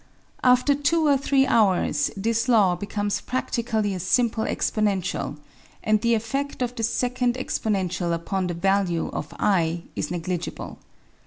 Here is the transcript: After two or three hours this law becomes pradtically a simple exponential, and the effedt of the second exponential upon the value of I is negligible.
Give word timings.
After 0.43 0.73
two 0.73 1.05
or 1.05 1.15
three 1.15 1.45
hours 1.45 2.09
this 2.17 2.47
law 2.49 2.75
becomes 2.75 3.21
pradtically 3.21 3.93
a 3.95 3.99
simple 3.99 4.45
exponential, 4.45 5.37
and 5.83 6.01
the 6.01 6.15
effedt 6.15 6.63
of 6.63 6.75
the 6.75 6.81
second 6.81 7.35
exponential 7.35 8.11
upon 8.11 8.47
the 8.47 8.55
value 8.55 9.09
of 9.09 9.31
I 9.39 9.83
is 9.95 10.09
negligible. 10.09 10.79